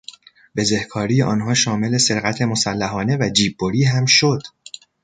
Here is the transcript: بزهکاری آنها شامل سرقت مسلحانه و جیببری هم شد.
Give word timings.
بزهکاری 0.55 1.21
آنها 1.23 1.53
شامل 1.53 1.97
سرقت 1.97 2.41
مسلحانه 2.41 3.17
و 3.21 3.29
جیببری 3.29 3.83
هم 3.83 4.05
شد. 4.05 4.39